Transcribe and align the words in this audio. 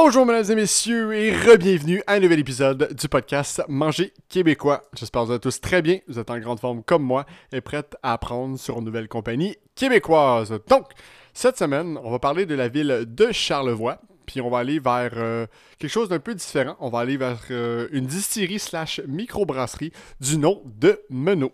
Bonjour 0.00 0.24
mesdames 0.24 0.52
et 0.52 0.54
messieurs 0.54 1.12
et 1.12 1.32
re-bienvenue 1.32 2.04
à 2.06 2.12
un 2.12 2.20
nouvel 2.20 2.38
épisode 2.38 2.94
du 2.94 3.08
podcast 3.08 3.64
Manger 3.66 4.14
québécois. 4.28 4.84
J'espère 4.96 5.22
que 5.22 5.26
vous 5.26 5.32
êtes 5.32 5.42
tous 5.42 5.60
très 5.60 5.82
bien, 5.82 5.98
vous 6.06 6.20
êtes 6.20 6.30
en 6.30 6.38
grande 6.38 6.60
forme 6.60 6.84
comme 6.84 7.02
moi 7.02 7.26
et 7.50 7.60
prêts 7.60 7.82
à 8.04 8.12
apprendre 8.12 8.56
sur 8.60 8.78
une 8.78 8.84
nouvelle 8.84 9.08
compagnie 9.08 9.56
québécoise. 9.74 10.56
Donc, 10.68 10.86
cette 11.34 11.58
semaine, 11.58 11.98
on 12.04 12.12
va 12.12 12.20
parler 12.20 12.46
de 12.46 12.54
la 12.54 12.68
ville 12.68 13.06
de 13.08 13.32
Charlevoix, 13.32 14.00
puis 14.24 14.40
on 14.40 14.48
va 14.48 14.58
aller 14.58 14.78
vers 14.78 15.14
euh, 15.16 15.46
quelque 15.80 15.90
chose 15.90 16.08
d'un 16.08 16.20
peu 16.20 16.36
différent. 16.36 16.76
On 16.78 16.90
va 16.90 17.00
aller 17.00 17.16
vers 17.16 17.40
euh, 17.50 17.88
une 17.90 18.06
distillerie 18.06 18.60
slash 18.60 19.00
microbrasserie 19.08 19.92
du 20.20 20.38
nom 20.38 20.62
de 20.64 21.00
Menot. 21.10 21.52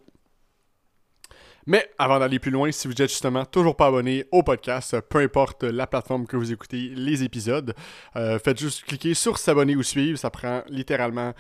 Mais 1.67 1.91
avant 1.99 2.19
d'aller 2.19 2.39
plus 2.39 2.51
loin, 2.51 2.71
si 2.73 2.89
vous 2.89 2.93
êtes 3.01 3.11
justement 3.11 3.45
toujours 3.45 3.77
pas 3.77 3.87
abonné 3.87 4.27
au 4.33 4.43
podcast, 4.43 5.01
peu 5.09 5.19
importe 5.19 5.65
la 5.65 5.87
plateforme 5.87 6.27
que 6.27 6.37
vous 6.37 6.53
écoutez 6.53 6.93
les 6.95 7.23
épisodes, 7.23 7.75
euh, 8.17 8.39
faites 8.39 8.59
juste 8.59 8.85
cliquer 8.85 9.15
sur 9.15 9.39
s'abonner 9.39 9.77
ou 9.77 9.83
suivre. 9.83 10.19
Ça 10.19 10.31
prend 10.31 10.63
littéralement 10.69 11.33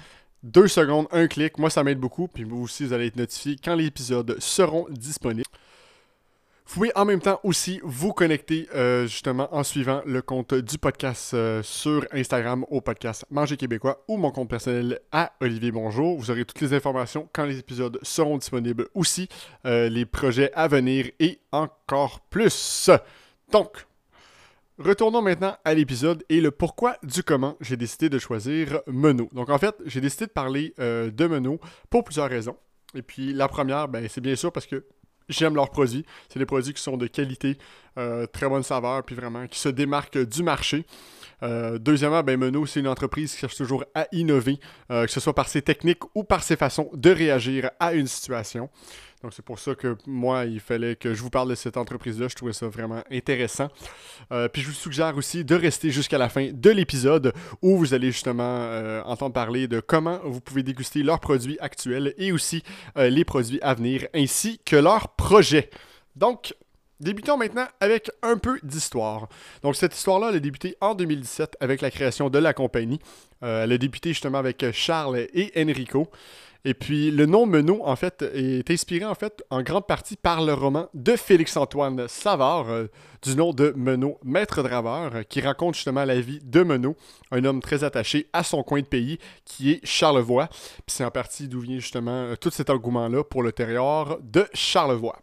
deux 0.43 0.69
secondes, 0.69 1.07
un 1.11 1.27
clic. 1.27 1.59
Moi, 1.59 1.71
ça 1.71 1.85
m'aide 1.85 1.99
beaucoup. 1.99 2.29
Puis 2.29 2.45
vous 2.45 2.63
aussi, 2.63 2.85
vous 2.85 2.93
allez 2.93 3.07
être 3.07 3.17
notifié 3.17 3.57
quand 3.63 3.75
les 3.75 3.87
épisodes 3.87 4.37
seront 4.39 4.87
disponibles. 4.91 5.49
Vous 6.67 6.81
pouvez 6.81 6.93
en 6.97 7.05
même 7.05 7.21
temps 7.21 7.41
aussi 7.45 7.79
vous 7.85 8.13
connecter 8.15 8.67
euh, 8.75 9.07
justement 9.07 9.55
en 9.55 9.63
suivant 9.63 10.01
le 10.07 10.23
compte 10.23 10.55
du 10.55 10.79
podcast 10.79 11.35
euh, 11.35 11.63
sur 11.63 12.07
Instagram 12.11 12.65
au 12.69 12.81
podcast 12.81 13.27
Manger 13.31 13.59
Québécois 13.59 14.03
ou 14.09 14.17
mon 14.17 14.31
compte 14.31 14.49
personnel 14.49 14.99
à 15.13 15.33
Olivier 15.41 15.71
Bonjour. 15.71 16.19
Vous 16.19 16.31
aurez 16.31 16.45
toutes 16.47 16.63
les 16.63 16.73
informations 16.73 17.29
quand 17.33 17.45
les 17.45 17.59
épisodes 17.59 17.99
seront 18.03 18.39
disponibles 18.39 18.89
aussi, 18.95 19.29
euh, 19.67 19.91
les 19.91 20.07
projets 20.07 20.51
à 20.55 20.67
venir 20.67 21.11
et 21.21 21.39
encore 21.53 22.21
plus. 22.21 22.91
Donc, 23.53 23.87
Retournons 24.77 25.23
maintenant 25.23 25.57
à 25.65 25.73
l'épisode 25.73 26.25
et 26.29 26.41
le 26.41 26.51
pourquoi 26.51 26.97
du 27.05 27.23
comment 27.23 27.57
j'ai 27.61 27.77
décidé 27.77 28.09
de 28.09 28.19
choisir 28.19 28.81
Menot. 28.89 29.29
Donc 29.33 29.49
en 29.49 29.59
fait, 29.59 29.77
j'ai 29.87 30.01
décidé 30.01 30.27
de 30.27 30.33
parler 30.33 30.75
de 30.79 31.27
Menot 31.29 31.61
pour 31.91 32.03
plusieurs 32.03 32.29
raisons. 32.29 32.57
Et 32.97 33.03
puis 33.03 33.33
la 33.33 33.47
première, 33.47 33.87
ben, 33.87 34.09
c'est 34.09 34.21
bien 34.21 34.35
sûr 34.35 34.51
parce 34.51 34.67
que 34.67 34.85
J'aime 35.29 35.55
leurs 35.55 35.71
produits. 35.71 36.05
C'est 36.29 36.39
des 36.39 36.47
produits 36.47 36.75
qui 36.75 36.83
sont 36.83 36.97
de 36.97 37.07
qualité, 37.07 37.59
euh, 37.99 38.27
très 38.27 38.49
bonne 38.49 38.63
saveur, 38.63 39.03
puis 39.05 39.15
vraiment 39.15 39.47
qui 39.47 39.59
se 39.59 39.69
démarquent 39.69 40.19
du 40.19 40.43
marché. 40.43 40.85
Euh, 41.43 41.79
deuxièmement, 41.79 42.23
ben 42.23 42.39
Menot, 42.39 42.67
c'est 42.67 42.81
une 42.81 42.89
entreprise 42.89 43.33
qui 43.33 43.41
cherche 43.41 43.57
toujours 43.57 43.85
à 43.95 44.07
innover, 44.13 44.59
euh, 44.91 45.07
que 45.07 45.11
ce 45.11 45.21
soit 45.21 45.35
par 45.35 45.49
ses 45.49 45.63
techniques 45.63 46.03
ou 46.15 46.25
par 46.25 46.43
ses 46.43 46.57
façons 46.57 46.91
de 46.95 47.11
réagir 47.11 47.71
à 47.81 47.95
une 47.95 48.07
situation. 48.07 48.71
Donc 49.23 49.33
c'est 49.33 49.45
pour 49.45 49.59
ça 49.59 49.75
que 49.75 49.97
moi, 50.07 50.45
il 50.45 50.61
fallait 50.61 50.97
que 50.97 51.15
je 51.15 51.23
vous 51.23 51.31
parle 51.31 51.49
de 51.49 51.55
cette 51.55 51.79
entreprise-là. 51.79 52.29
Je 52.29 52.35
trouvais 52.35 52.53
ça 52.53 52.69
vraiment 52.69 53.03
intéressant. 53.11 53.69
Euh, 54.33 54.49
puis 54.49 54.61
je 54.61 54.69
vous 54.69 54.75
suggère 54.75 55.17
aussi 55.17 55.45
de 55.45 55.55
rester 55.55 55.91
jusqu'à 55.91 56.19
la 56.19 56.29
fin 56.29 56.51
de 56.53 56.71
l'épisode 56.71 57.33
où 57.63 57.79
vous 57.79 57.95
allez 57.95 58.13
justement 58.13 59.03
entendre 59.07 59.33
parler 59.33 59.67
de 59.67 59.81
comment 59.81 60.21
vous 60.25 60.41
pouvez 60.41 60.63
déguster 60.63 61.03
leurs 61.03 61.21
produits 61.21 61.57
actuels 61.61 62.15
et 62.19 62.33
aussi 62.33 62.63
les 62.97 63.25
produits 63.25 63.61
à 63.63 63.73
venir 63.73 64.07
ainsi 64.15 64.61
que 64.63 64.77
leurs 64.77 65.09
projets. 65.15 65.71
Donc, 66.17 66.55
Débutons 67.01 67.37
maintenant 67.37 67.67
avec 67.81 68.11
un 68.23 68.39
peu 68.39 68.59
d'histoire. 68.63 69.29
Donc 69.63 69.77
cette 69.77 69.95
histoire-là, 69.95 70.29
elle 70.31 70.37
a 70.37 70.41
débuté 70.41 70.77
en 70.81 70.95
2017 70.95 71.57
avec 71.61 71.81
la 71.81 71.91
création 71.91 72.31
de 72.31 72.39
la 72.39 72.53
compagnie. 72.53 73.01
elle 73.43 73.73
a 73.73 73.79
débuté 73.79 74.11
justement 74.11 74.39
avec 74.39 74.65
Charles 74.73 75.27
et 75.35 75.53
Enrico. 75.57 76.09
Et 76.67 76.73
puis, 76.73 77.11
le 77.11 77.27
nom 77.27 77.45
Menot, 77.45 77.83
en 77.85 77.95
fait, 77.95 78.23
est 78.23 78.71
inspiré, 78.71 79.05
en 79.05 79.15
fait, 79.15 79.45
en 79.51 79.63
grande 79.63 79.87
partie 79.87 80.17
par 80.17 80.43
le 80.43 80.55
roman 80.55 80.89
de 80.95 81.15
Félix-Antoine 81.15 82.09
Savard, 82.09 82.71
euh, 82.71 82.87
du 83.23 83.37
nom 83.37 83.53
de 83.53 83.75
Menot, 83.77 84.19
maître 84.25 84.63
draveur, 84.63 85.15
euh, 85.15 85.23
qui 85.25 85.43
raconte 85.43 85.75
justement 85.75 86.07
la 86.07 86.19
vie 86.19 86.41
de 86.43 86.63
Menot, 86.63 86.97
un 87.33 87.45
homme 87.45 87.61
très 87.61 87.85
attaché 87.85 88.29
à 88.33 88.43
son 88.43 88.63
coin 88.63 88.81
de 88.81 88.87
pays, 88.87 89.19
qui 89.45 89.73
est 89.73 89.85
Charlevoix. 89.85 90.47
Puis 90.47 90.85
c'est 90.87 91.05
en 91.05 91.11
partie 91.11 91.49
d'où 91.49 91.61
vient 91.61 91.81
justement 91.81 92.13
euh, 92.13 92.37
tout 92.37 92.51
cet 92.51 92.71
engouement-là 92.71 93.25
pour 93.25 93.43
le 93.43 93.53
terroir 93.53 94.17
de 94.23 94.47
Charlevoix. 94.55 95.19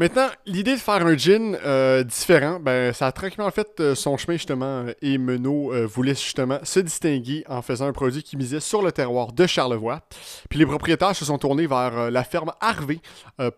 Maintenant, 0.00 0.28
l'idée 0.46 0.76
de 0.76 0.80
faire 0.80 1.04
un 1.04 1.14
gin 1.14 1.58
euh, 1.62 2.02
différent, 2.04 2.58
ben, 2.58 2.90
ça 2.94 3.08
a 3.08 3.12
tranquillement 3.12 3.50
fait 3.50 3.68
euh, 3.80 3.94
son 3.94 4.16
chemin 4.16 4.38
justement 4.38 4.86
et 5.02 5.18
Menot 5.18 5.74
euh, 5.74 5.84
voulait 5.84 6.14
justement 6.14 6.58
se 6.62 6.80
distinguer 6.80 7.44
en 7.50 7.60
faisant 7.60 7.84
un 7.84 7.92
produit 7.92 8.22
qui 8.22 8.38
misait 8.38 8.60
sur 8.60 8.80
le 8.80 8.92
terroir 8.92 9.34
de 9.34 9.46
Charlevoix. 9.46 10.00
Puis 10.48 10.58
les 10.58 10.64
propriétaires 10.64 11.14
se 11.14 11.26
sont 11.26 11.36
tournés 11.36 11.66
vers 11.66 12.10
la 12.10 12.24
ferme 12.24 12.52
Harvey 12.62 13.00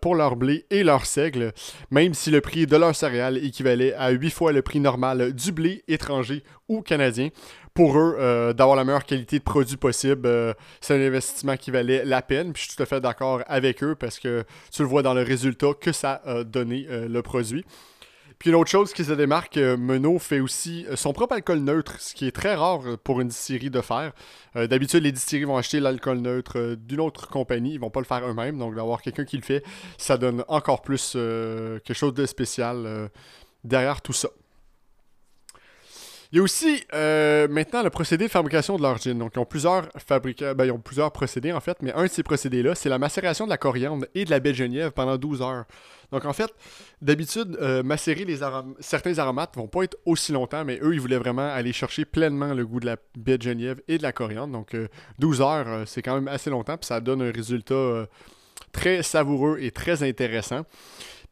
pour 0.01 0.15
leur 0.15 0.35
blé 0.35 0.65
et 0.69 0.83
leur 0.83 1.05
seigle, 1.05 1.53
même 1.91 2.13
si 2.13 2.29
le 2.29 2.41
prix 2.41 2.67
de 2.67 2.75
leur 2.75 2.93
céréales 2.93 3.37
équivalait 3.37 3.93
à 3.93 4.09
8 4.09 4.29
fois 4.29 4.51
le 4.51 4.61
prix 4.61 4.81
normal 4.81 5.31
du 5.31 5.53
blé 5.53 5.85
étranger 5.87 6.43
ou 6.67 6.81
canadien 6.81 7.29
pour 7.73 7.97
eux, 7.97 8.15
euh, 8.19 8.53
d'avoir 8.53 8.75
la 8.75 8.83
meilleure 8.83 9.05
qualité 9.05 9.39
de 9.39 9.43
produit 9.43 9.77
possible, 9.77 10.27
euh, 10.27 10.53
c'est 10.79 10.95
un 10.95 11.01
investissement 11.01 11.57
qui 11.57 11.71
valait 11.71 12.05
la 12.05 12.21
peine. 12.21 12.53
Puis 12.53 12.63
je 12.63 12.67
suis 12.67 12.77
tout 12.77 12.83
à 12.83 12.85
fait 12.85 13.01
d'accord 13.01 13.41
avec 13.47 13.83
eux 13.83 13.95
parce 13.95 14.19
que 14.19 14.43
tu 14.71 14.83
le 14.83 14.87
vois 14.87 15.01
dans 15.01 15.13
le 15.13 15.23
résultat 15.23 15.73
que 15.79 15.91
ça 15.91 16.21
a 16.25 16.43
donné 16.43 16.85
euh, 16.89 17.07
le 17.07 17.21
produit. 17.21 17.65
Puis 18.37 18.49
une 18.49 18.55
autre 18.57 18.69
chose 18.69 18.93
qui 18.93 19.05
se 19.05 19.13
démarque, 19.13 19.55
Menot 19.57 20.19
fait 20.19 20.41
aussi 20.41 20.85
son 20.95 21.13
propre 21.13 21.35
alcool 21.35 21.59
neutre, 21.59 22.01
ce 22.01 22.13
qui 22.13 22.27
est 22.27 22.31
très 22.31 22.55
rare 22.55 22.81
pour 23.03 23.21
une 23.21 23.29
distillerie 23.29 23.69
de 23.69 23.79
faire. 23.79 24.11
D'habitude, 24.55 25.01
les 25.03 25.13
distilleries 25.13 25.45
vont 25.45 25.55
acheter 25.55 25.79
l'alcool 25.79 26.17
neutre 26.17 26.75
d'une 26.75 26.99
autre 26.99 27.29
compagnie, 27.29 27.75
ils 27.75 27.79
vont 27.79 27.91
pas 27.91 28.01
le 28.01 28.05
faire 28.05 28.27
eux-mêmes. 28.27 28.57
Donc 28.57 28.75
d'avoir 28.75 29.01
quelqu'un 29.01 29.23
qui 29.23 29.37
le 29.37 29.43
fait, 29.43 29.63
ça 29.97 30.17
donne 30.17 30.43
encore 30.49 30.81
plus 30.81 31.13
quelque 31.13 31.93
chose 31.93 32.13
de 32.15 32.25
spécial 32.25 33.09
derrière 33.63 34.01
tout 34.01 34.13
ça. 34.13 34.27
Il 36.33 36.37
y 36.37 36.39
a 36.39 36.41
aussi 36.41 36.83
euh, 36.95 37.47
maintenant 37.47 37.83
le 37.83 37.91
procédé 37.91 38.25
de 38.25 38.31
fabrication 38.31 38.75
de 38.75 38.81
leur 38.81 38.97
gin. 38.97 39.19
Donc, 39.19 39.33
ils 39.35 39.39
ont 39.39 39.45
plusieurs 39.45 39.87
fabricants, 39.97 40.55
ben, 40.55 40.65
ils 40.65 40.71
ont 40.71 40.79
plusieurs 40.79 41.11
procédés 41.11 41.53
en 41.53 41.59
fait, 41.59 41.77
mais 41.83 41.93
un 41.93 42.05
de 42.05 42.07
ces 42.07 42.23
procédés-là, 42.23 42.73
c'est 42.73 42.89
la 42.89 42.97
macération 42.97 43.45
de 43.45 43.51
la 43.51 43.57
coriandre 43.57 44.07
et 44.15 44.25
de 44.25 44.31
la 44.31 44.39
baie 44.39 44.49
de 44.49 44.55
Genièvre 44.55 44.91
pendant 44.93 45.15
12 45.15 45.43
heures. 45.43 45.65
Donc, 46.11 46.25
en 46.25 46.33
fait, 46.33 46.51
d'habitude, 47.03 47.55
euh, 47.61 47.83
macérer 47.83 48.25
les 48.25 48.39
certains 48.79 49.19
aromates 49.19 49.55
vont 49.55 49.67
pas 49.67 49.83
être 49.83 49.95
aussi 50.07 50.31
longtemps, 50.31 50.65
mais 50.65 50.79
eux, 50.81 50.95
ils 50.95 50.99
voulaient 50.99 51.19
vraiment 51.19 51.53
aller 51.53 51.71
chercher 51.71 52.03
pleinement 52.03 52.55
le 52.55 52.65
goût 52.65 52.79
de 52.79 52.87
la 52.87 52.95
baie 53.15 53.37
de 53.37 53.43
Genièvre 53.43 53.81
et 53.87 53.99
de 53.99 54.03
la 54.03 54.11
coriandre. 54.11 54.53
Donc, 54.53 54.75
12 55.19 55.39
euh, 55.39 55.43
heures, 55.43 55.87
c'est 55.87 56.01
quand 56.01 56.15
même 56.15 56.27
assez 56.27 56.49
longtemps, 56.49 56.77
puis 56.77 56.87
ça 56.87 56.99
donne 56.99 57.21
un 57.21 57.31
résultat 57.31 58.07
très 58.71 59.03
savoureux 59.03 59.59
et 59.61 59.69
très 59.69 60.01
intéressant. 60.01 60.65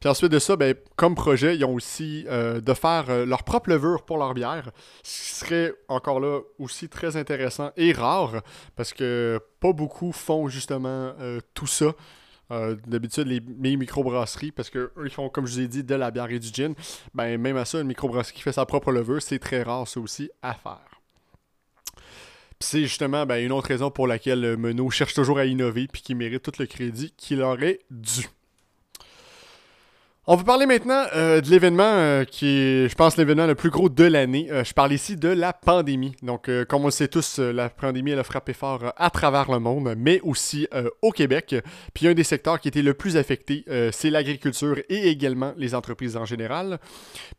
Puis 0.02 0.08
ensuite 0.08 0.32
de 0.32 0.40
ça, 0.40 0.56
ben, 0.56 0.74
comme 0.96 1.14
projet, 1.14 1.54
ils 1.54 1.64
ont 1.64 1.74
aussi 1.74 2.24
euh, 2.26 2.60
de 2.60 2.74
faire 2.74 3.04
euh, 3.08 3.24
leur 3.24 3.44
propre 3.44 3.70
levure 3.70 4.02
pour 4.02 4.18
leur 4.18 4.34
bière, 4.34 4.72
ce 5.04 5.22
qui 5.22 5.34
serait 5.36 5.74
encore 5.86 6.18
là 6.18 6.40
aussi 6.58 6.88
très 6.88 7.16
intéressant 7.16 7.70
et 7.76 7.92
rare, 7.92 8.42
parce 8.74 8.92
que 8.92 9.38
pas 9.60 9.72
beaucoup 9.72 10.10
font 10.10 10.48
justement 10.48 11.14
euh, 11.20 11.38
tout 11.54 11.68
ça. 11.68 11.94
D'habitude, 12.86 13.28
les, 13.28 13.40
les 13.62 13.76
microbrasseries, 13.78 14.52
parce 14.52 14.68
qu'eux, 14.68 14.92
ils 15.04 15.10
font, 15.10 15.30
comme 15.30 15.46
je 15.46 15.54
vous 15.54 15.60
ai 15.60 15.68
dit, 15.68 15.84
de 15.84 15.94
la 15.94 16.10
bière 16.10 16.30
et 16.30 16.38
du 16.38 16.48
gin. 16.52 16.74
Ben, 17.14 17.40
même 17.40 17.56
à 17.56 17.64
ça, 17.64 17.80
une 17.80 17.86
microbrasserie 17.86 18.34
qui 18.34 18.42
fait 18.42 18.52
sa 18.52 18.66
propre 18.66 18.92
levure, 18.92 19.22
c'est 19.22 19.38
très 19.38 19.62
rare, 19.62 19.88
ça 19.88 20.00
aussi, 20.00 20.30
à 20.42 20.52
faire. 20.52 21.00
c'est 22.60 22.82
justement 22.82 23.24
ben, 23.24 23.36
une 23.42 23.52
autre 23.52 23.68
raison 23.68 23.90
pour 23.90 24.06
laquelle 24.06 24.58
Menot 24.58 24.90
cherche 24.90 25.14
toujours 25.14 25.38
à 25.38 25.46
innover 25.46 25.86
puis 25.86 26.02
qui 26.02 26.14
mérite 26.14 26.42
tout 26.42 26.52
le 26.58 26.66
crédit 26.66 27.14
qu'il 27.16 27.40
aurait 27.40 27.78
dû. 27.90 28.26
On 30.28 30.36
va 30.36 30.44
parler 30.44 30.66
maintenant 30.66 31.04
euh, 31.16 31.40
de 31.40 31.50
l'événement 31.50 31.82
euh, 31.82 32.22
qui 32.22 32.46
est, 32.46 32.88
je 32.88 32.94
pense, 32.94 33.16
l'événement 33.16 33.48
le 33.48 33.56
plus 33.56 33.70
gros 33.70 33.88
de 33.88 34.04
l'année. 34.04 34.46
Euh, 34.52 34.62
je 34.62 34.72
parle 34.72 34.92
ici 34.92 35.16
de 35.16 35.26
la 35.26 35.52
pandémie. 35.52 36.14
Donc, 36.22 36.48
comme 36.68 36.82
on 36.82 36.84
le 36.84 36.92
sait 36.92 37.08
tous, 37.08 37.40
la 37.40 37.68
pandémie 37.68 38.12
elle 38.12 38.20
a 38.20 38.22
frappé 38.22 38.52
fort 38.52 38.92
à 38.96 39.10
travers 39.10 39.50
le 39.50 39.58
monde, 39.58 39.96
mais 39.98 40.20
aussi 40.20 40.68
au 41.00 41.10
Québec. 41.10 41.56
Puis 41.92 42.06
un 42.06 42.14
des 42.14 42.22
secteurs 42.22 42.60
qui 42.60 42.68
était 42.68 42.82
le 42.82 42.94
plus 42.94 43.16
affecté, 43.16 43.64
c'est 43.90 44.10
l'agriculture 44.10 44.78
et 44.88 45.08
également 45.08 45.54
les 45.56 45.74
entreprises 45.74 46.16
en 46.16 46.24
général. 46.24 46.78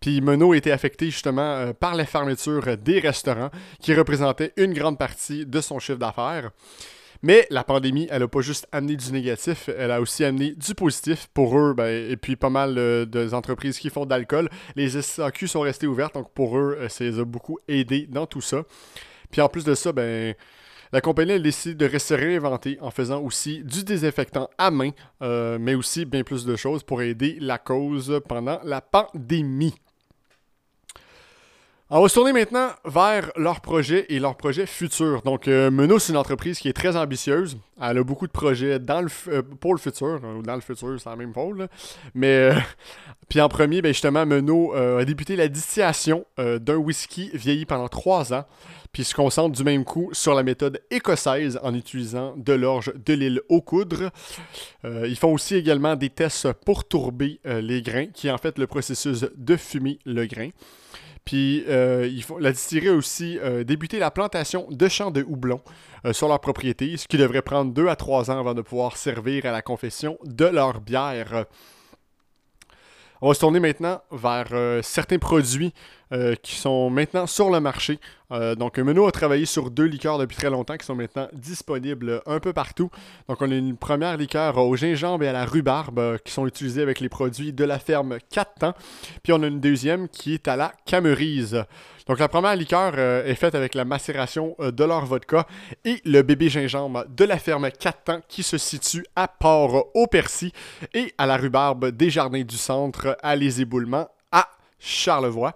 Puis 0.02 0.20
Menot 0.20 0.54
été 0.54 0.74
affecté 0.74 1.06
justement 1.06 1.72
par 1.80 1.96
la 1.96 2.06
fermeture 2.06 2.78
des 2.78 3.00
restaurants, 3.00 3.50
qui 3.80 3.94
représentaient 3.94 4.52
une 4.58 4.74
grande 4.74 4.98
partie 4.98 5.46
de 5.46 5.62
son 5.62 5.80
chiffre 5.80 6.00
d'affaires. 6.00 6.52
Mais 7.26 7.48
la 7.50 7.64
pandémie, 7.64 8.06
elle 8.12 8.20
n'a 8.20 8.28
pas 8.28 8.42
juste 8.42 8.68
amené 8.74 8.98
du 8.98 9.10
négatif, 9.14 9.70
elle 9.78 9.92
a 9.92 10.02
aussi 10.02 10.26
amené 10.26 10.52
du 10.56 10.76
positif 10.76 11.30
pour 11.34 11.58
eux, 11.58 11.74
ben, 11.74 11.88
et 11.88 12.18
puis 12.18 12.36
pas 12.36 12.50
mal 12.50 12.78
euh, 12.78 13.06
de 13.06 13.34
entreprises 13.34 13.80
qui 13.80 13.90
font 13.90 14.06
de 14.06 14.10
l'alcool. 14.10 14.50
Les 14.76 15.02
SAQ 15.02 15.48
sont 15.48 15.62
restées 15.62 15.88
ouvertes, 15.88 16.14
donc 16.16 16.34
pour 16.34 16.58
eux, 16.58 16.78
euh, 16.82 16.90
ça 16.90 17.06
les 17.06 17.20
a 17.20 17.24
beaucoup 17.24 17.60
aidés 17.70 18.08
dans 18.10 18.26
tout 18.26 18.42
ça. 18.42 18.64
Puis 19.32 19.40
en 19.40 19.48
plus 19.48 19.64
de 19.64 19.74
ça, 19.74 19.94
ben, 19.94 20.36
la 20.92 21.00
compagnie 21.00 21.32
a 21.32 21.40
décidé 21.40 21.88
de 21.88 21.98
se 21.98 22.14
réinventer 22.14 22.78
en 22.82 22.92
faisant 22.92 23.22
aussi 23.22 23.64
du 23.64 23.86
désinfectant 23.86 24.50
à 24.58 24.70
main, 24.70 24.92
euh, 25.22 25.58
mais 25.62 25.76
aussi 25.76 26.04
bien 26.04 26.24
plus 26.24 26.44
de 26.46 26.58
choses 26.58 26.84
pour 26.84 27.02
aider 27.02 27.38
la 27.40 27.58
cause 27.58 28.20
pendant 28.28 28.60
la 28.66 28.82
pandémie. 28.82 29.76
On 31.90 32.02
va 32.02 32.08
se 32.08 32.14
tourner 32.14 32.32
maintenant 32.32 32.70
vers 32.86 33.30
leurs 33.36 33.60
projets 33.60 34.06
et 34.08 34.18
leurs 34.18 34.38
projets 34.38 34.66
futurs. 34.66 35.22
Donc, 35.22 35.50
euh, 35.50 35.70
c'est 36.00 36.14
une 36.14 36.18
entreprise 36.18 36.58
qui 36.58 36.70
est 36.70 36.74
très 36.74 36.96
ambitieuse. 36.96 37.58
Elle 37.80 37.98
a 37.98 38.04
beaucoup 38.04 38.26
de 38.26 38.32
projets 38.32 38.80
euh, 38.80 39.42
pour 39.60 39.74
le 39.74 39.80
futur. 39.80 40.22
Ou 40.24 40.42
dans 40.42 40.56
le 40.56 40.62
futur, 40.62 40.96
c'est 40.98 41.10
la 41.10 41.18
même 41.18 41.34
pôle. 41.34 41.68
Mais, 42.16 42.52
euh, 42.52 42.54
puis 43.30 43.42
en 43.42 43.50
premier, 43.50 43.82
ben 43.82 43.90
justement, 43.90 44.26
Menot 44.26 44.74
a 44.74 45.04
débuté 45.04 45.36
la 45.36 45.50
distillation 45.50 46.26
d'un 46.38 46.78
whisky 46.78 47.30
vieilli 47.34 47.66
pendant 47.66 47.90
trois 47.90 48.34
ans. 48.34 48.46
Puis 48.94 49.04
se 49.04 49.14
concentre 49.14 49.56
du 49.56 49.64
même 49.64 49.84
coup 49.84 50.10
sur 50.14 50.36
la 50.36 50.44
méthode 50.44 50.80
écossaise 50.90 51.60
en 51.64 51.74
utilisant 51.76 52.34
de 52.38 52.54
l'orge 52.54 52.94
de 53.06 53.14
l'île 53.14 53.42
aux 53.50 53.62
coudres. 53.62 54.12
ils 54.84 55.18
font 55.18 55.34
aussi 55.34 55.56
également 55.56 55.96
des 55.96 56.10
tests 56.10 56.54
pour 56.54 56.86
tourber 56.88 57.40
les 57.44 57.82
grains, 57.82 58.08
qui 58.08 58.28
est 58.28 58.32
en 58.32 58.38
fait 58.38 58.60
le 58.60 58.68
processus 58.68 59.26
de 59.36 59.56
fumer 59.58 59.98
le 60.06 60.26
grain. 60.28 60.50
Puis 61.26 61.64
euh, 61.70 62.10
la 62.40 62.52
distillerie 62.52 62.90
a 62.90 62.94
aussi 62.94 63.40
euh, 63.40 63.64
débuté 63.64 63.98
la 63.98 64.12
plantation 64.12 64.68
de 64.70 64.88
champs 64.90 65.12
de 65.12 65.24
houblon 65.24 65.62
euh, 66.06 66.12
sur 66.12 66.28
leur 66.28 66.40
propriété, 66.42 66.98
ce 66.98 67.08
qui 67.08 67.18
devrait 67.18 67.42
prendre 67.42 67.72
deux 67.74 67.88
à 67.88 67.96
trois 67.96 68.30
ans 68.30 68.40
avant 68.40 68.54
de 68.54 68.62
pouvoir 68.62 68.98
servir 68.98 69.46
à 69.46 69.52
la 69.52 69.62
confession 69.62 70.18
de 70.26 70.46
leur 70.46 70.82
bière. 70.82 71.46
On 73.22 73.30
va 73.30 73.34
se 73.34 73.40
tourner 73.40 73.62
maintenant 73.62 74.02
vers 74.12 74.84
certains 74.84 75.18
produits 75.18 75.74
qui 76.42 76.56
sont 76.56 76.90
maintenant 76.90 77.28
sur 77.28 77.50
le 77.50 77.60
marché. 77.60 78.00
donc, 78.58 78.78
Menot 78.78 79.08
a 79.08 79.12
travaillé 79.12 79.46
sur 79.46 79.72
deux 79.72 79.86
liqueurs 79.86 80.18
depuis 80.18 80.36
très 80.36 80.50
longtemps 80.50 80.78
qui 80.78 80.86
sont 80.86 80.96
maintenant 80.96 81.28
disponibles 81.34 82.22
un 82.26 82.40
peu 82.40 82.54
partout. 82.54 82.90
Donc, 83.28 83.42
on 83.42 83.52
a 83.52 83.56
une 83.56 83.78
première 83.78 84.18
liqueur 84.18 84.58
au 84.58 84.76
gingembre 84.76 85.24
et 85.24 85.28
à 85.28 85.34
la 85.34 85.46
rhubarbe 85.46 86.18
qui 86.24 86.32
sont 86.32 86.46
utilisés 86.48 86.82
avec 86.82 87.00
les 87.00 87.10
produits 87.10 87.54
de 87.54 87.64
la 87.64 87.80
ferme 87.80 88.18
4 88.32 88.54
temps. 88.60 88.74
Puis, 89.24 89.34
on 89.34 89.42
a 89.44 89.48
une 89.48 89.60
deuxième 89.60 90.08
qui 90.08 90.34
est 90.34 90.48
à 90.48 90.56
la 90.56 90.72
camerise. 90.86 91.66
Donc 92.08 92.20
la 92.20 92.28
première 92.28 92.56
liqueur 92.56 92.94
euh, 92.98 93.26
est 93.26 93.36
faite 93.36 93.56
avec 93.56 93.76
la 93.76 93.86
macération 93.86 94.56
euh, 94.60 94.72
de 94.72 94.84
leur 94.84 95.06
vodka 95.06 95.48
et 95.86 96.02
le 96.04 96.22
bébé 96.22 96.50
gingembre 96.50 97.06
de 97.08 97.24
la 97.24 97.38
ferme 97.38 97.70
4 97.72 98.04
temps 98.04 98.22
qui 98.28 98.44
se 98.44 98.58
situe 98.58 99.06
à 99.16 99.28
Port-au-Percy 99.28 100.52
et 100.94 101.14
à 101.18 101.26
la 101.26 101.38
rhubarbe 101.38 101.92
des 101.92 102.10
Jardins 102.10 102.44
du 102.44 102.58
Centre 102.58 103.18
à 103.24 103.36
Les 103.36 103.62
Éboulements 103.62 104.10
à 104.32 104.50
Charlevoix. 104.80 105.56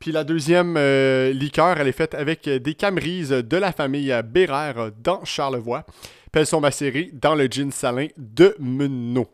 Puis 0.00 0.12
la 0.12 0.24
deuxième 0.24 0.76
euh, 0.78 1.30
liqueur, 1.30 1.78
elle 1.78 1.86
est 1.86 1.92
faite 1.92 2.14
avec 2.14 2.48
des 2.48 2.74
camerises 2.74 3.30
de 3.30 3.56
la 3.58 3.70
famille 3.70 4.14
Bérère 4.24 4.90
dans 4.98 5.22
Charlevoix. 5.26 5.84
Puis 6.32 6.40
elles 6.40 6.46
sont 6.46 6.60
macérées 6.60 7.10
dans 7.12 7.34
le 7.34 7.46
gin 7.46 7.70
salin 7.70 8.06
de 8.16 8.56
Menot. 8.58 9.28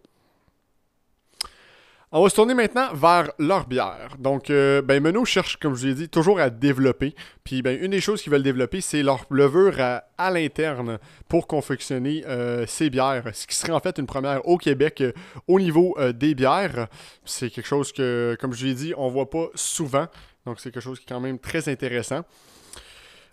On 2.11 2.23
va 2.23 2.31
se 2.31 2.35
tourner 2.35 2.55
maintenant 2.55 2.93
vers 2.95 3.31
leur 3.39 3.67
bière. 3.67 4.17
Donc, 4.19 4.51
euh, 4.51 4.83
Menot 4.83 5.25
cherche, 5.25 5.57
comme 5.57 5.75
je 5.75 5.81
vous 5.81 5.87
ai 5.87 5.95
dit, 5.95 6.09
toujours 6.09 6.41
à 6.41 6.51
développer. 6.51 7.15
Puis, 7.45 7.63
ben, 7.63 7.79
une 7.81 7.93
des 7.93 8.01
choses 8.01 8.23
qu'ils 8.23 8.33
veulent 8.33 8.43
développer, 8.43 8.81
c'est 8.81 9.03
leur 9.03 9.27
levure 9.31 9.77
à, 9.79 10.31
l'interne 10.31 10.99
pour 11.29 11.47
confectionner 11.47 12.25
euh, 12.27 12.65
ces 12.67 12.91
bières. 12.91 13.25
Ce 13.33 13.47
qui 13.47 13.55
serait 13.55 13.73
en 13.73 13.81
fait 13.81 13.99
une 13.99 14.07
première 14.07 14.49
au 14.49 14.57
Québec 14.57 15.01
euh, 15.01 15.13
au 15.47 15.61
niveau 15.61 15.97
des 16.15 16.35
bières. 16.35 16.89
C'est 17.25 17.51
quelque 17.51 17.69
chose 17.69 17.93
que, 17.93 18.37
comme 18.41 18.53
je 18.53 18.65
vous 18.65 18.71
ai 18.73 18.75
dit, 18.75 18.95
on 18.97 19.09
voit 19.09 19.31
pas 19.31 19.49
souvent. 19.55 20.09
Donc, 20.47 20.61
c'est 20.61 20.71
quelque 20.71 20.83
chose 20.83 20.99
qui 20.99 21.05
est 21.05 21.09
quand 21.09 21.21
même 21.21 21.39
très 21.39 21.69
intéressant. 21.69 22.25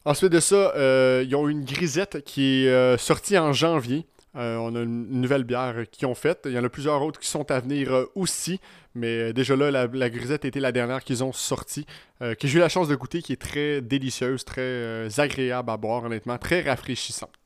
Ensuite 0.06 0.34
de 0.34 0.42
ça, 0.42 0.74
ils 1.22 1.34
ont 1.36 1.48
une 1.48 1.64
grisette 1.64 2.24
qui 2.26 2.66
est 2.66 2.98
sortie 2.98 3.38
en 3.38 3.54
janvier. 3.54 4.06
Euh, 4.36 4.58
on 4.58 4.76
a 4.76 4.82
une 4.82 5.22
nouvelle 5.22 5.44
bière 5.44 5.84
qu'ils 5.92 6.08
ont 6.08 6.16
faite. 6.16 6.42
Il 6.46 6.54
y 6.54 6.60
en 6.60 6.64
a 6.64 6.70
plusieurs 6.70 7.02
autres 7.04 7.20
qui 7.20 7.28
sont 7.28 7.50
à 7.52 7.60
venir 7.60 7.94
euh, 7.94 8.12
aussi. 8.16 8.60
Mais 8.96 9.30
euh, 9.30 9.34
déjà 9.34 9.56
là, 9.56 9.88
la, 9.88 10.10
grisette 10.10 10.46
était 10.46 10.60
la 10.60 10.72
dernière 10.72 11.04
qu'ils 11.04 11.24
ont 11.24 11.34
sortie. 11.34 11.86
que 12.20 12.48
j'ai 12.48 12.58
eu 12.58 12.62
la 12.62 12.70
chance 12.70 12.88
de 12.88 12.96
goûter, 12.96 13.22
qui 13.22 13.34
est 13.34 13.42
très 13.42 13.82
délicieuse, 13.82 14.46
très 14.46 15.08
agréable 15.20 15.70
à 15.70 15.78
boire, 15.78 16.04
honnêtement, 16.04 16.38
très 16.38 16.62
rafraîchissante. 16.62 17.43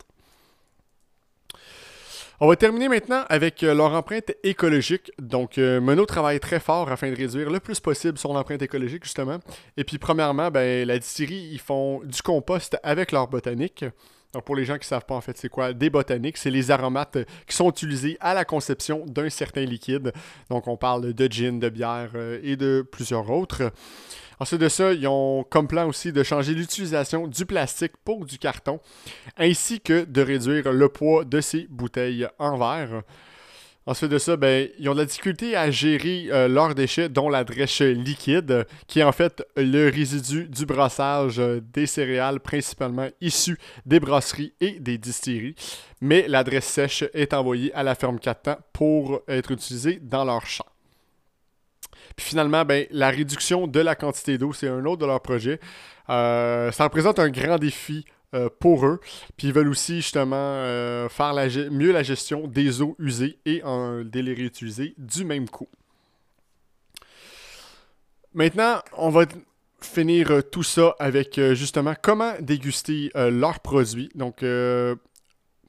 On 2.40 2.46
va 2.46 2.54
terminer 2.54 2.88
maintenant 2.88 3.24
avec 3.28 3.62
leur 3.62 3.92
empreinte 3.94 4.30
écologique. 4.44 5.10
Donc, 5.18 5.56
Menot 5.56 6.06
travaille 6.06 6.38
très 6.38 6.60
fort 6.60 6.88
afin 6.88 7.10
de 7.10 7.16
réduire 7.16 7.50
le 7.50 7.58
plus 7.58 7.80
possible 7.80 8.16
son 8.16 8.36
empreinte 8.36 8.62
écologique, 8.62 9.02
justement. 9.02 9.38
Et 9.76 9.82
puis, 9.82 9.98
premièrement, 9.98 10.48
ben, 10.48 10.86
la 10.86 11.00
distillerie, 11.00 11.48
ils 11.50 11.58
font 11.58 12.00
du 12.04 12.22
compost 12.22 12.76
avec 12.84 13.10
leur 13.10 13.26
botanique. 13.26 13.84
Donc, 14.32 14.44
pour 14.44 14.56
les 14.56 14.64
gens 14.64 14.74
qui 14.74 14.80
ne 14.80 14.84
savent 14.84 15.06
pas, 15.06 15.14
en 15.14 15.20
fait, 15.20 15.36
c'est 15.38 15.48
quoi 15.48 15.72
des 15.72 15.88
botaniques 15.88 16.36
C'est 16.36 16.50
les 16.50 16.70
aromates 16.70 17.16
euh, 17.16 17.24
qui 17.46 17.56
sont 17.56 17.70
utilisés 17.70 18.18
à 18.20 18.34
la 18.34 18.44
conception 18.44 19.04
d'un 19.06 19.30
certain 19.30 19.64
liquide. 19.64 20.12
Donc, 20.50 20.68
on 20.68 20.76
parle 20.76 21.14
de 21.14 21.32
gin, 21.32 21.58
de 21.58 21.68
bière 21.70 22.10
euh, 22.14 22.38
et 22.42 22.56
de 22.56 22.86
plusieurs 22.88 23.30
autres. 23.30 23.72
Ensuite 24.40 24.60
de 24.60 24.68
ça, 24.68 24.92
ils 24.92 25.08
ont 25.08 25.44
comme 25.48 25.66
plan 25.66 25.88
aussi 25.88 26.12
de 26.12 26.22
changer 26.22 26.54
l'utilisation 26.54 27.26
du 27.26 27.44
plastique 27.44 27.96
pour 28.04 28.24
du 28.24 28.38
carton, 28.38 28.80
ainsi 29.36 29.80
que 29.80 30.04
de 30.04 30.22
réduire 30.22 30.72
le 30.72 30.88
poids 30.88 31.24
de 31.24 31.40
ces 31.40 31.66
bouteilles 31.68 32.28
en 32.38 32.56
verre. 32.56 33.02
Ensuite 33.88 34.10
de 34.10 34.18
ça, 34.18 34.36
ben, 34.36 34.68
ils 34.78 34.86
ont 34.90 34.92
de 34.92 34.98
la 34.98 35.06
difficulté 35.06 35.56
à 35.56 35.70
gérer 35.70 36.26
euh, 36.30 36.46
leurs 36.46 36.74
déchets, 36.74 37.08
dont 37.08 37.30
la 37.30 37.42
drèche 37.42 37.80
liquide, 37.80 38.66
qui 38.86 39.00
est 39.00 39.02
en 39.02 39.12
fait 39.12 39.42
le 39.56 39.88
résidu 39.88 40.46
du 40.46 40.66
brassage 40.66 41.38
euh, 41.38 41.62
des 41.72 41.86
céréales, 41.86 42.40
principalement 42.40 43.08
issu 43.22 43.58
des 43.86 43.98
brasseries 43.98 44.52
et 44.60 44.78
des 44.78 44.98
distilleries. 44.98 45.54
Mais 46.02 46.28
la 46.28 46.44
dresse 46.44 46.66
sèche 46.66 47.04
est 47.14 47.32
envoyée 47.32 47.72
à 47.72 47.82
la 47.82 47.94
ferme 47.94 48.20
4 48.20 48.48
ans 48.48 48.58
pour 48.74 49.22
être 49.26 49.52
utilisée 49.52 49.98
dans 50.02 50.26
leurs 50.26 50.46
champs. 50.46 50.66
Puis 52.18 52.26
finalement, 52.26 52.64
ben, 52.64 52.84
la 52.90 53.10
réduction 53.10 53.68
de 53.68 53.78
la 53.78 53.94
quantité 53.94 54.38
d'eau, 54.38 54.52
c'est 54.52 54.66
un 54.66 54.84
autre 54.86 55.02
de 55.02 55.06
leurs 55.06 55.22
projets. 55.22 55.60
Euh, 56.10 56.72
ça 56.72 56.82
représente 56.82 57.20
un 57.20 57.30
grand 57.30 57.58
défi 57.58 58.04
euh, 58.34 58.48
pour 58.58 58.84
eux. 58.84 58.98
Puis 59.36 59.46
ils 59.46 59.52
veulent 59.52 59.68
aussi 59.68 59.98
justement 59.98 60.34
euh, 60.36 61.08
faire 61.08 61.32
mieux 61.70 61.92
la 61.92 62.02
gestion 62.02 62.48
des 62.48 62.82
eaux 62.82 62.96
usées 62.98 63.38
et 63.46 63.62
en, 63.62 64.02
les 64.12 64.34
réutiliser 64.34 64.94
du 64.98 65.24
même 65.24 65.48
coup. 65.48 65.68
Maintenant, 68.34 68.80
on 68.96 69.10
va 69.10 69.26
finir 69.80 70.42
tout 70.50 70.64
ça 70.64 70.96
avec 70.98 71.40
justement 71.52 71.94
comment 72.02 72.32
déguster 72.40 73.12
leurs 73.14 73.60
produits. 73.60 74.10
Donc, 74.16 74.44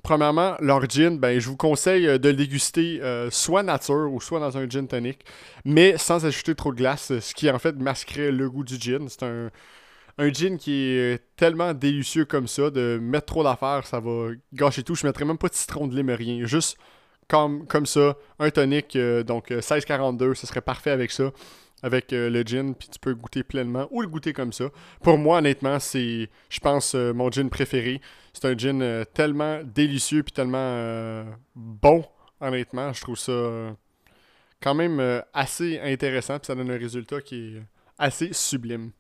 premièrement, 0.04 0.56
leur 0.60 0.90
gin, 0.90 1.18
ben, 1.18 1.40
je 1.40 1.50
vous 1.50 1.58
conseille 1.58 2.06
de 2.20 2.30
le 2.30 2.36
déguster 2.36 3.02
soit 3.32 3.64
nature 3.64 4.12
ou 4.12 4.22
soit 4.22 4.40
dans 4.40 4.58
un 4.58 4.70
gin 4.70 4.88
tonic, 4.88 5.26
mais 5.66 5.98
sans 5.98 6.26
ajouter 6.26 6.56
trop 6.56 6.72
de 6.72 6.78
glace, 6.78 7.18
ce 7.20 7.34
qui 7.34 7.50
en 7.50 7.60
fait 7.60 7.76
masquerait 7.76 8.32
le 8.32 8.50
goût 8.50 8.64
du 8.64 8.80
gin. 8.80 9.08
C'est 9.10 9.24
un, 9.24 9.50
un 10.20 10.34
gin 10.34 10.58
qui 10.58 10.74
est 10.74 11.24
tellement 11.38 11.74
délicieux 11.74 12.26
comme 12.26 12.48
ça, 12.48 12.70
de 12.70 13.00
mettre 13.02 13.28
trop 13.28 13.44
d'affaires, 13.44 13.88
ça 13.88 14.00
va 14.02 14.30
gâcher 14.54 14.84
tout. 14.84 14.94
Je 14.94 15.08
mettrais 15.08 15.26
même 15.26 15.38
pas 15.38 15.48
de 15.48 15.56
citron 15.56 15.88
de 15.88 15.96
lime, 15.96 16.10
rien. 16.10 16.46
Juste 16.46 16.78
comme, 17.30 17.66
comme 17.68 17.86
ça, 17.86 18.18
un 18.38 18.50
tonic, 18.50 18.96
euh, 18.98 19.24
donc 19.24 19.50
1642, 19.50 20.26
euh, 20.26 20.36
ce 20.36 20.46
serait 20.46 20.62
parfait 20.62 20.92
avec 20.92 21.12
ça. 21.12 21.32
Avec 21.82 22.12
euh, 22.12 22.30
le 22.30 22.44
gin, 22.44 22.76
puis 22.76 22.90
tu 22.90 23.00
peux 23.00 23.14
goûter 23.14 23.44
pleinement 23.44 23.88
ou 23.92 24.02
le 24.02 24.08
goûter 24.08 24.34
comme 24.34 24.52
ça. 24.52 24.66
Pour 25.02 25.18
moi, 25.18 25.38
honnêtement, 25.38 25.80
c'est, 25.80 26.30
je 26.50 26.60
pense, 26.60 26.94
mon 26.94 27.32
gin 27.32 27.50
préféré. 27.50 28.02
C'est 28.34 28.46
un 28.46 28.58
gin 28.58 29.06
tellement 29.14 29.62
délicieux, 29.64 30.24
puis 30.24 30.34
tellement 30.34 31.26
bon, 31.56 32.06
honnêtement. 32.42 32.92
Je 32.94 33.02
trouve 33.02 33.18
ça 33.18 33.76
quand 34.62 34.76
même 34.76 35.24
assez 35.34 35.80
intéressant, 35.80 36.38
puis 36.38 36.48
ça 36.48 36.56
donne 36.56 36.72
un 36.72 36.78
résultat 36.78 37.22
qui 37.22 37.56
est 37.56 37.62
assez 37.98 38.34
sublime. 38.34 38.92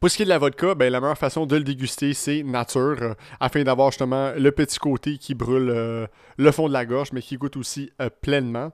Pour 0.00 0.10
ce 0.10 0.16
qui 0.16 0.22
est 0.22 0.26
de 0.26 0.30
la 0.30 0.38
vodka, 0.38 0.74
ben, 0.74 0.90
la 0.90 1.00
meilleure 1.00 1.18
façon 1.18 1.46
de 1.46 1.56
le 1.56 1.62
déguster, 1.62 2.14
c'est 2.14 2.42
nature, 2.42 2.96
euh, 3.00 3.14
afin 3.40 3.62
d'avoir 3.62 3.90
justement 3.90 4.32
le 4.36 4.50
petit 4.52 4.78
côté 4.78 5.18
qui 5.18 5.34
brûle 5.34 5.70
euh, 5.70 6.06
le 6.36 6.50
fond 6.50 6.68
de 6.68 6.72
la 6.72 6.84
gorge, 6.84 7.12
mais 7.12 7.22
qui 7.22 7.36
goûte 7.36 7.56
aussi 7.56 7.90
euh, 8.00 8.10
pleinement. 8.10 8.72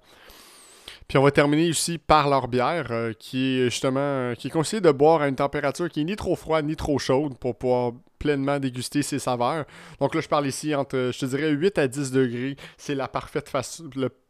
Puis 1.08 1.18
on 1.18 1.22
va 1.22 1.30
terminer 1.30 1.70
aussi 1.70 1.96
par 1.98 2.28
leur 2.28 2.48
bière, 2.48 2.92
qui 3.18 3.58
est 3.58 3.64
justement 3.70 4.34
qui 4.34 4.48
est 4.48 4.50
conseillé 4.50 4.82
de 4.82 4.90
boire 4.90 5.22
à 5.22 5.28
une 5.28 5.36
température 5.36 5.88
qui 5.88 6.02
est 6.02 6.04
ni 6.04 6.16
trop 6.16 6.36
froide 6.36 6.66
ni 6.66 6.76
trop 6.76 6.98
chaude 6.98 7.38
pour 7.38 7.56
pouvoir 7.56 7.92
pleinement 8.18 8.58
déguster 8.58 9.02
ses 9.02 9.18
saveurs. 9.18 9.64
Donc 10.00 10.14
là, 10.14 10.20
je 10.20 10.28
parle 10.28 10.46
ici 10.46 10.74
entre, 10.74 11.10
je 11.12 11.18
te 11.18 11.26
dirais, 11.26 11.50
8 11.50 11.78
à 11.78 11.88
10 11.88 12.12
degrés. 12.12 12.56
C'est 12.76 12.94
la 12.94 13.08
parfaite 13.08 13.50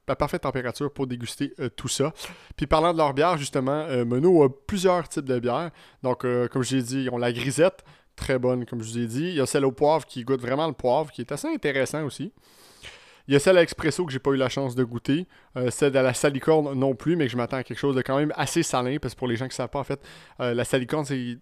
la 0.08 0.16
parfaite 0.16 0.42
température 0.42 0.90
pour 0.92 1.06
déguster 1.06 1.52
euh, 1.61 1.68
tout 1.68 1.88
ça. 1.88 2.12
Puis 2.56 2.66
parlant 2.66 2.92
de 2.92 2.99
leur 2.99 3.14
bière, 3.14 3.37
justement, 3.37 3.85
euh, 3.88 4.04
Menot 4.04 4.42
a 4.42 4.49
plusieurs 4.49 5.08
types 5.08 5.26
de 5.26 5.38
bières. 5.38 5.70
Donc, 6.02 6.25
euh, 6.25 6.49
comme 6.49 6.62
je 6.62 6.76
l'ai 6.76 6.82
dit, 6.82 7.02
ils 7.02 7.11
ont 7.11 7.18
la 7.18 7.32
grisette, 7.32 7.85
très 8.16 8.38
bonne, 8.38 8.64
comme 8.64 8.82
je 8.82 8.90
vous 8.90 8.99
ai 8.99 9.06
dit. 9.06 9.28
Il 9.28 9.35
y 9.35 9.40
a 9.40 9.47
celle 9.47 9.64
au 9.64 9.73
poivre 9.73 10.06
qui 10.06 10.25
goûte 10.25 10.40
vraiment 10.40 10.66
le 10.66 10.73
poivre, 10.73 11.11
qui 11.11 11.20
est 11.20 11.30
assez 11.30 11.49
intéressant 11.49 12.04
aussi. 12.04 12.32
Il 13.28 13.35
y 13.35 13.37
a 13.37 13.40
celle 13.40 13.58
à 13.58 13.62
expresso 13.62 14.04
que 14.04 14.12
j'ai 14.12 14.18
pas 14.18 14.30
eu 14.30 14.37
la 14.37 14.49
chance 14.49 14.75
de 14.75 14.82
goûter. 14.82 15.26
celle 15.70 15.97
à 15.97 16.02
la 16.02 16.14
salicorne 16.14 16.73
non 16.78 16.94
plus, 16.94 17.14
mais 17.14 17.26
que 17.26 17.32
je 17.32 17.37
m'attends 17.37 17.58
à 17.58 17.62
quelque 17.62 17.78
chose 17.78 17.94
de 17.94 18.02
quand 18.02 18.16
même 18.16 18.32
assez 18.37 18.62
salin, 18.62 18.97
parce 19.00 19.14
que 19.14 19.18
pour 19.18 19.28
les 19.28 19.37
gens 19.37 19.44
qui 19.44 19.52
ne 19.52 19.54
savent 19.54 19.68
pas, 19.68 19.80
en 19.80 19.85
fait, 19.85 20.00
la 20.38 20.64
salicorne, 20.64 21.04
c'est 21.04 21.37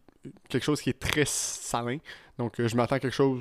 quelque 0.48 0.64
chose 0.64 0.80
qui 0.80 0.90
est 0.90 0.98
très 0.98 1.24
salin. 1.26 1.98
Donc, 2.38 2.54
je 2.58 2.76
m'attends 2.76 2.96
à 2.96 3.00
quelque 3.00 3.14
chose 3.14 3.40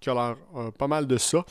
qui 0.00 0.10
a 0.10 0.14
l'air 0.14 0.72
pas 0.72 0.88
mal 0.88 1.06
de 1.06 1.16
ça. 1.16 1.44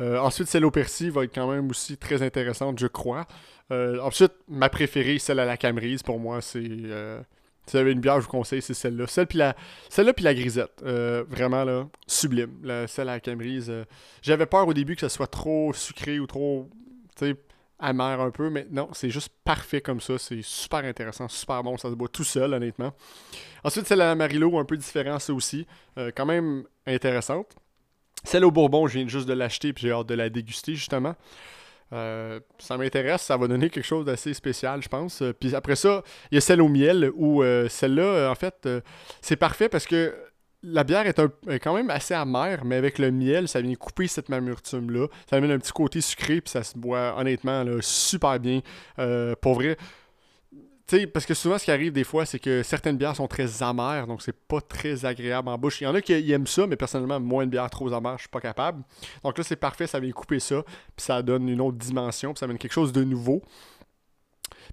Euh, 0.00 0.18
ensuite, 0.18 0.48
celle 0.48 0.64
au 0.64 0.70
persil 0.70 1.10
va 1.10 1.24
être 1.24 1.34
quand 1.34 1.50
même 1.50 1.70
aussi 1.70 1.96
très 1.96 2.22
intéressante, 2.22 2.78
je 2.78 2.86
crois. 2.86 3.26
Euh, 3.70 4.00
ensuite, 4.00 4.32
ma 4.48 4.68
préférée, 4.68 5.18
celle 5.18 5.38
à 5.38 5.44
la 5.44 5.56
camerise, 5.56 6.02
pour 6.02 6.18
moi, 6.18 6.40
c'est 6.40 6.60
euh, 6.64 7.20
Si 7.66 7.72
vous 7.72 7.78
avez 7.78 7.92
une 7.92 8.00
bière, 8.00 8.16
je 8.20 8.24
vous 8.24 8.30
conseille, 8.30 8.60
c'est 8.60 8.74
celle-là. 8.74 9.06
Celle 9.06 9.26
puis 9.26 9.38
la, 9.38 9.54
celle-là 9.88 10.12
puis 10.12 10.24
la 10.24 10.34
grisette. 10.34 10.82
Euh, 10.84 11.24
vraiment, 11.28 11.64
là, 11.64 11.86
sublime. 12.06 12.50
celle 12.88 13.08
à 13.08 13.16
la. 13.16 13.20
Euh, 13.26 13.84
j'avais 14.20 14.46
peur 14.46 14.66
au 14.66 14.74
début 14.74 14.94
que 14.94 15.00
ça 15.02 15.08
soit 15.08 15.28
trop 15.28 15.72
sucré 15.72 16.18
ou 16.18 16.26
trop, 16.26 16.68
amer 17.78 18.20
un 18.20 18.30
peu, 18.30 18.48
mais 18.48 18.66
non, 18.70 18.88
c'est 18.92 19.10
juste 19.10 19.30
parfait 19.44 19.80
comme 19.80 20.00
ça. 20.00 20.16
C'est 20.18 20.42
super 20.42 20.84
intéressant, 20.84 21.28
super 21.28 21.62
bon. 21.62 21.76
Ça 21.76 21.90
se 21.90 21.94
boit 21.94 22.08
tout 22.08 22.24
seul, 22.24 22.54
honnêtement. 22.54 22.94
Ensuite, 23.64 23.86
celle 23.86 24.00
à 24.00 24.06
la 24.06 24.14
Marilo, 24.14 24.58
un 24.58 24.64
peu 24.64 24.76
différent, 24.76 25.18
ça 25.18 25.32
aussi. 25.32 25.66
Euh, 25.98 26.10
quand 26.14 26.26
même 26.26 26.64
intéressante. 26.86 27.46
Celle 28.24 28.44
au 28.44 28.52
Bourbon, 28.52 28.86
je 28.86 28.98
viens 28.98 29.08
juste 29.08 29.26
de 29.26 29.32
l'acheter 29.32 29.72
puis 29.72 29.82
j'ai 29.82 29.92
hâte 29.92 30.06
de 30.06 30.14
la 30.14 30.30
déguster, 30.30 30.74
justement. 30.74 31.16
Euh, 31.92 32.40
ça 32.58 32.78
m'intéresse, 32.78 33.22
ça 33.22 33.36
va 33.36 33.46
donner 33.48 33.68
quelque 33.68 33.84
chose 33.84 34.04
d'assez 34.04 34.32
spécial, 34.34 34.82
je 34.82 34.88
pense. 34.88 35.22
Euh, 35.22 35.32
puis 35.32 35.54
après 35.54 35.76
ça, 35.76 36.02
il 36.30 36.36
y 36.36 36.38
a 36.38 36.40
celle 36.40 36.62
au 36.62 36.68
miel, 36.68 37.10
où 37.14 37.42
euh, 37.42 37.68
celle-là, 37.68 38.30
en 38.30 38.34
fait, 38.34 38.68
c'est 39.20 39.36
parfait 39.36 39.68
parce 39.68 39.86
que 39.86 40.14
la 40.62 40.84
bière 40.84 41.06
est, 41.06 41.58
quand 41.58 41.74
même 41.74 41.90
assez 41.90 42.14
amère, 42.14 42.64
mais 42.64 42.76
avec 42.76 42.98
le 42.98 43.10
miel, 43.10 43.48
ça 43.48 43.60
vient 43.60 43.74
couper 43.74 44.06
cette 44.06 44.30
amertume-là. 44.30 45.08
Ça 45.28 45.36
amène 45.36 45.50
un 45.50 45.58
petit 45.58 45.72
côté 45.72 46.00
sucré, 46.00 46.40
puis 46.40 46.50
ça 46.50 46.62
se 46.62 46.78
boit 46.78 47.16
honnêtement 47.18 47.64
super 47.80 48.38
bien. 48.38 48.60
pour 49.40 49.54
vrai, 49.54 49.76
parce 51.12 51.26
que 51.26 51.34
souvent, 51.34 51.58
ce 51.58 51.64
qui 51.64 51.70
arrive 51.70 51.92
des 51.92 52.04
fois, 52.04 52.26
c'est 52.26 52.38
que 52.38 52.62
certaines 52.62 52.96
bières 52.96 53.16
sont 53.16 53.28
très 53.28 53.62
amères, 53.62 54.06
donc 54.06 54.22
c'est 54.22 54.36
pas 54.36 54.60
très 54.60 55.04
agréable 55.04 55.48
en 55.48 55.56
bouche. 55.56 55.80
Il 55.80 55.84
y 55.84 55.86
en 55.86 55.94
a 55.94 56.00
qui 56.00 56.32
aiment 56.32 56.46
ça, 56.46 56.66
mais 56.66 56.76
personnellement, 56.76 57.20
moins 57.20 57.46
de 57.46 57.50
bières 57.50 57.70
trop 57.70 57.92
amères, 57.92 58.16
je 58.18 58.22
suis 58.22 58.28
pas 58.28 58.40
capable. 58.40 58.82
Donc 59.22 59.38
là, 59.38 59.44
c'est 59.44 59.56
parfait, 59.56 59.86
ça 59.86 60.00
vient 60.00 60.12
couper 60.12 60.40
ça, 60.40 60.62
puis 60.96 61.04
ça 61.04 61.22
donne 61.22 61.48
une 61.48 61.60
autre 61.60 61.78
dimension, 61.78 62.32
puis 62.32 62.40
ça 62.40 62.44
amène 62.44 62.58
quelque 62.58 62.72
chose 62.72 62.92
de 62.92 63.04
nouveau. 63.04 63.42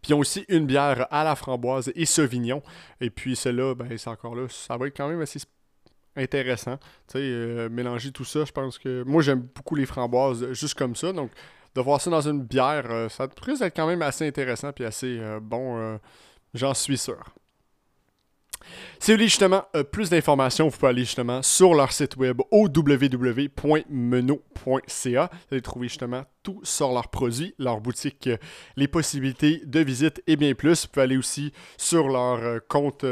Puis 0.01 0.11
ils 0.11 0.13
ont 0.13 0.19
aussi 0.19 0.45
une 0.49 0.65
bière 0.65 1.07
à 1.11 1.23
la 1.23 1.35
framboise 1.35 1.91
et 1.95 2.05
sauvignon. 2.05 2.61
Et 3.01 3.09
puis 3.09 3.35
celle-là, 3.35 3.75
ben, 3.75 3.97
c'est 3.97 4.09
encore 4.09 4.35
là, 4.35 4.47
ça 4.49 4.77
va 4.77 4.87
être 4.87 4.95
quand 4.95 5.07
même 5.09 5.21
assez 5.21 5.39
intéressant. 6.15 6.77
Tu 7.07 7.13
sais, 7.13 7.19
euh, 7.19 7.69
mélanger 7.69 8.11
tout 8.11 8.25
ça, 8.25 8.45
je 8.45 8.51
pense 8.51 8.77
que. 8.77 9.03
Moi, 9.03 9.21
j'aime 9.21 9.41
beaucoup 9.55 9.75
les 9.75 9.85
framboises 9.85 10.51
juste 10.53 10.77
comme 10.77 10.95
ça. 10.95 11.11
Donc, 11.11 11.31
de 11.75 11.81
voir 11.81 12.01
ça 12.01 12.09
dans 12.09 12.27
une 12.27 12.41
bière, 12.41 12.85
euh, 12.89 13.09
ça 13.09 13.27
risque 13.41 13.61
être 13.61 13.75
quand 13.75 13.87
même 13.87 14.01
assez 14.01 14.27
intéressant 14.27 14.71
puis 14.71 14.85
assez 14.85 15.17
euh, 15.19 15.39
bon, 15.41 15.77
euh, 15.77 15.97
j'en 16.53 16.73
suis 16.73 16.97
sûr. 16.97 17.23
Si 18.99 19.11
vous 19.11 19.17
voulez 19.17 19.29
justement 19.29 19.63
plus 19.91 20.09
d'informations, 20.09 20.67
vous 20.67 20.77
pouvez 20.77 20.89
aller 20.89 21.05
justement 21.05 21.41
sur 21.41 21.73
leur 21.73 21.91
site 21.93 22.17
web 22.17 22.41
www.meno.ca. 22.51 23.49
Vous 25.31 25.47
allez 25.51 25.61
trouver 25.61 25.87
justement 25.87 26.23
tout 26.43 26.59
sur 26.63 26.91
leurs 26.91 27.07
produits, 27.07 27.55
leur 27.57 27.79
boutique, 27.79 28.29
les 28.75 28.87
possibilités 28.87 29.63
de 29.65 29.79
visite 29.79 30.21
et 30.27 30.35
bien 30.35 30.53
plus. 30.53 30.83
Vous 30.83 30.89
pouvez 30.89 31.03
aller 31.03 31.17
aussi 31.17 31.51
sur 31.77 32.09
leur 32.09 32.61
compte 32.67 33.05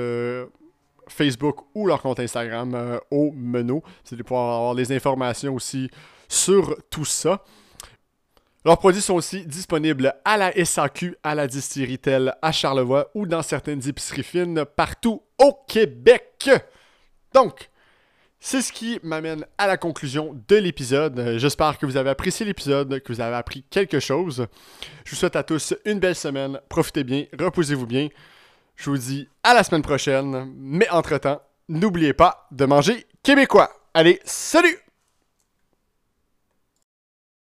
Facebook 1.07 1.61
ou 1.73 1.87
leur 1.87 2.01
compte 2.01 2.19
Instagram 2.19 2.99
au 3.09 3.31
Meno. 3.31 3.81
Vous 4.05 4.13
allez 4.13 4.23
pouvoir 4.23 4.57
avoir 4.57 4.73
les 4.73 4.91
informations 4.91 5.55
aussi 5.55 5.89
sur 6.27 6.75
tout 6.89 7.05
ça. 7.05 7.41
Leurs 8.67 8.79
produits 8.79 9.01
sont 9.01 9.13
aussi 9.13 9.45
disponibles 9.45 10.13
à 10.25 10.35
la 10.35 10.51
SAQ, 10.65 11.15
à 11.23 11.35
la 11.35 11.47
distillerie 11.47 11.99
Telle, 11.99 12.35
à 12.41 12.51
Charlevoix 12.51 13.09
ou 13.15 13.25
dans 13.25 13.41
certaines 13.41 13.87
épiceries 13.87 14.23
fines 14.23 14.65
partout 14.65 15.23
au 15.37 15.57
Québec. 15.69 16.49
Donc, 17.33 17.69
c'est 18.41 18.61
ce 18.61 18.73
qui 18.73 18.99
m'amène 19.03 19.45
à 19.57 19.67
la 19.67 19.77
conclusion 19.77 20.37
de 20.49 20.57
l'épisode. 20.57 21.37
J'espère 21.37 21.77
que 21.77 21.85
vous 21.85 21.95
avez 21.95 22.09
apprécié 22.09 22.45
l'épisode, 22.45 22.99
que 22.99 23.13
vous 23.13 23.21
avez 23.21 23.37
appris 23.37 23.63
quelque 23.69 24.01
chose. 24.01 24.47
Je 25.05 25.11
vous 25.11 25.15
souhaite 25.15 25.37
à 25.37 25.43
tous 25.43 25.73
une 25.85 25.99
belle 25.99 26.15
semaine. 26.15 26.59
Profitez 26.67 27.05
bien, 27.05 27.23
reposez-vous 27.39 27.87
bien. 27.87 28.09
Je 28.75 28.89
vous 28.89 28.97
dis 28.97 29.29
à 29.43 29.53
la 29.53 29.63
semaine 29.63 29.81
prochaine. 29.81 30.53
Mais 30.57 30.89
entre-temps, 30.89 31.41
n'oubliez 31.69 32.11
pas 32.11 32.49
de 32.51 32.65
manger 32.65 33.07
québécois. 33.23 33.71
Allez, 33.93 34.19
salut! 34.25 34.86